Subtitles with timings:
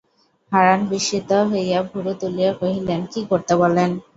[0.51, 3.89] হারান বিস্মিত হইয়া ভুরু তুলিয়া কহিলেন, কী করতে বলেন?